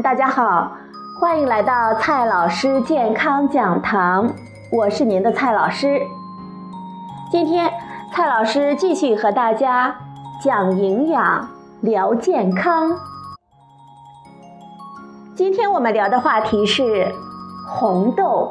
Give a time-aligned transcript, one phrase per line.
[0.00, 0.72] 大家好，
[1.20, 4.32] 欢迎来到蔡老师健康讲堂，
[4.70, 6.00] 我是您的蔡老师。
[7.30, 7.70] 今天
[8.10, 9.94] 蔡老师继续和大家
[10.42, 11.46] 讲营养、
[11.82, 12.96] 聊健康。
[15.36, 17.12] 今天我们聊的话题是
[17.68, 18.50] 红豆。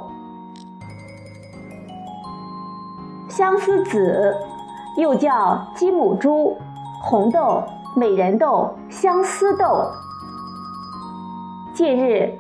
[3.29, 4.37] 相思子
[4.95, 6.55] 又叫鸡母猪、
[7.01, 7.63] 红豆、
[7.95, 9.87] 美人豆、相思豆。
[11.73, 12.38] 近日，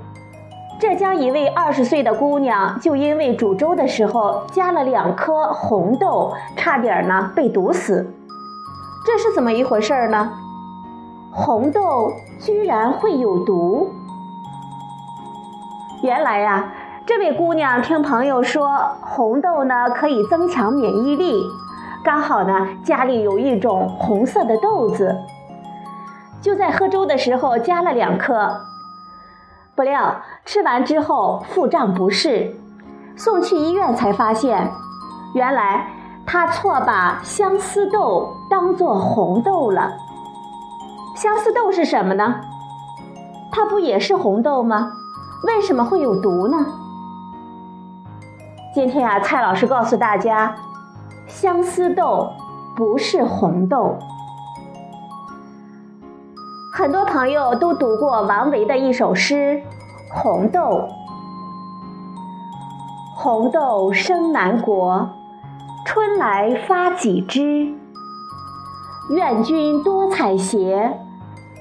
[0.77, 8.13] 浙江一位二十岁的姑娘就因为煮粥的时候加了两颗红豆，差点呢被毒死。
[9.05, 10.33] 这是怎么一回事呢？
[11.31, 13.89] 红豆居然会有毒？
[16.03, 16.73] 原来呀。
[17.03, 18.69] 这位姑娘听朋友说，
[19.01, 21.43] 红豆呢可以增强免疫力，
[22.03, 25.17] 刚好呢家里有一种红色的豆子，
[26.41, 28.55] 就在喝粥的时候加了两颗。
[29.75, 32.55] 不料吃完之后腹胀不适，
[33.15, 34.71] 送去医院才发现，
[35.33, 35.87] 原来
[36.25, 39.91] 他错把相思豆当做红豆了。
[41.15, 42.41] 相思豆是什么呢？
[43.51, 44.91] 它不也是红豆吗？
[45.43, 46.65] 为什么会有毒呢？
[48.73, 50.55] 今天啊，蔡老师告诉大家，
[51.27, 52.29] 相思豆
[52.75, 53.97] 不是红豆。
[56.81, 59.35] 很多朋友都读过王维的一首诗
[60.11, 60.59] 《红豆》：
[63.15, 65.07] 红豆生南国，
[65.85, 67.71] 春来发几枝。
[69.11, 70.93] 愿君多采撷，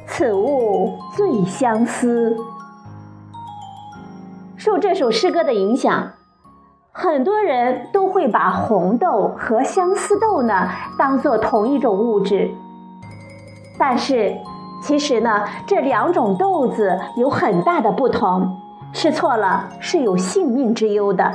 [0.06, 2.34] 此物最相思。
[4.56, 6.12] 受这首诗歌的影响。
[6.92, 12.50] 很多人都会把红豆和相思豆呢当做同一种物质，
[13.78, 14.34] 但是
[14.80, 18.56] 其实呢这两种豆子有很大的不同，
[18.92, 21.30] 吃错了是有性命之忧的。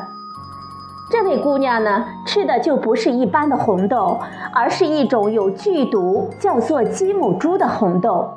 [1.11, 4.19] 这位姑娘呢吃的就不是一般的红豆，
[4.53, 8.27] 而是一种有剧毒叫做鸡母猪的红豆。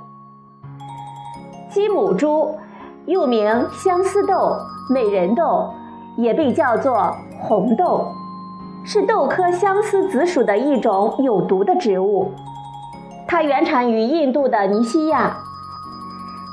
[1.70, 2.54] 鸡母猪
[3.06, 4.56] 又名相思豆、
[4.90, 5.70] 美人豆。
[6.16, 8.08] 也被叫做红豆，
[8.82, 12.32] 是豆科相思子属的一种有毒的植物。
[13.28, 15.36] 它原产于印度的尼西亚，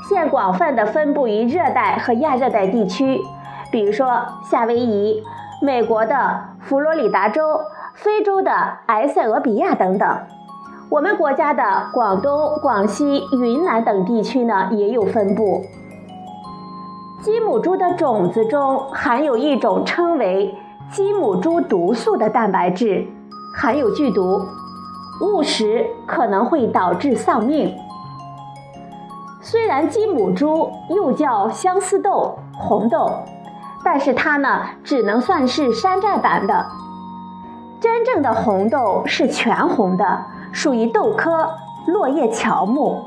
[0.08, 3.18] 现广泛的分布于热带和亚热带地区，
[3.72, 5.24] 比如说夏威夷、
[5.62, 7.58] 美国的佛罗里达州、
[7.94, 8.52] 非洲的
[8.86, 10.18] 埃塞俄比亚等等。
[10.90, 15.64] 我们国家的广东、广西、云南等地区呢也有分布。
[17.22, 20.54] 鸡母猪的种子中含有一种称为
[20.92, 23.06] 鸡母猪毒素的蛋白质，
[23.56, 24.46] 含有剧毒，
[25.20, 27.76] 误食可能会导致丧命。
[29.40, 33.10] 虽然鸡母猪又叫相思豆、红豆，
[33.84, 36.66] 但是它呢只能算是山寨版的。
[37.80, 41.50] 真正的红豆是全红的，属于豆科
[41.86, 43.04] 落叶乔木。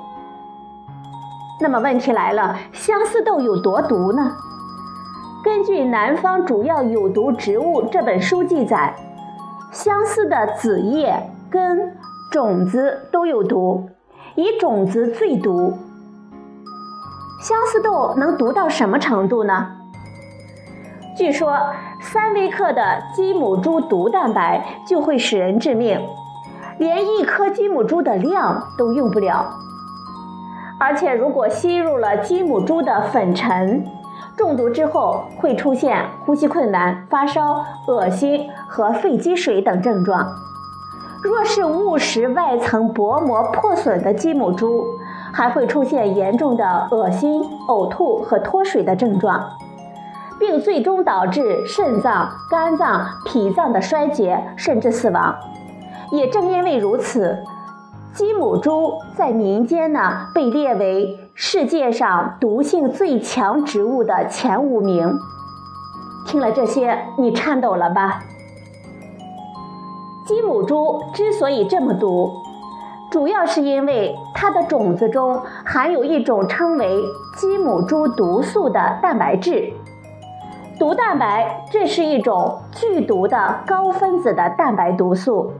[1.60, 4.32] 那么问题来了，相思豆有多毒呢？
[5.44, 8.94] 根据《南方主要有毒植物》这本书记载，
[9.72, 11.98] 相思的子叶、根、
[12.32, 13.90] 种子都有毒，
[14.36, 15.78] 以种子最毒。
[17.42, 19.68] 相思豆能毒到什么程度呢？
[21.18, 21.58] 据说
[22.02, 26.00] 三微克的鸡母猪毒蛋白就会使人致命，
[26.78, 29.54] 连一颗鸡母猪的量都用不了。
[30.80, 33.86] 而且，如果吸入了鸡母猪的粉尘，
[34.38, 40.26] 中毒之后会出现呼吸困难、发烧、恶心和肺积水等症状。
[41.22, 44.86] 若是误食外层薄膜破损的鸡母猪，
[45.34, 49.50] 还会出现严重的恶心、呕吐和脱水的症状，
[50.40, 55.36] 并最终导致肾脏、肝脏、脾脏的衰竭，甚至死亡。
[56.12, 57.38] 也正因为如此。
[58.12, 65.20] 鸡母猪在民间呢被列为世界上毒性最强植物的前五名。
[66.26, 68.22] 听了这些，你颤抖了吧？
[70.30, 72.32] 鸡母猪之所以这么毒，
[73.10, 77.04] 主要是因为它的种子中含有一种称为
[77.36, 79.74] 鸡母猪毒素的蛋白质。
[80.78, 85.52] 毒蛋白，这是一种剧毒的高分子的蛋白毒素。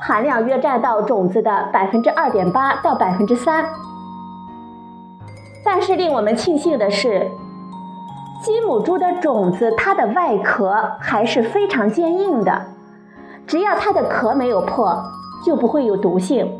[0.00, 3.64] 含量约占到种子的百分之二点八到百分之三，
[5.64, 7.28] 但是令我们庆幸的是，
[8.40, 12.62] 鸡母猪的种子它的外壳还是非常坚硬的，
[13.46, 15.02] 只要它的壳没有破，
[15.44, 16.50] 就不会有毒性。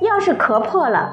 [0.00, 1.12] 要是壳破了，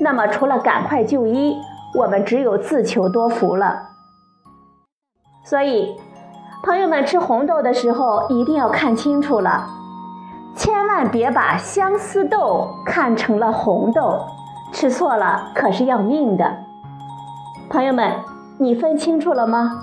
[0.00, 1.56] 那么除了赶快就医，
[1.98, 3.88] 我们只有自求多福了。
[5.44, 5.94] 所以，
[6.62, 9.68] 朋友们吃红豆的时候一定要看清楚了，
[10.56, 14.24] 千万别把相思豆看成了红豆，
[14.72, 16.50] 吃错了可是要命的。
[17.68, 18.14] 朋友们，
[18.58, 19.82] 你分清楚了吗？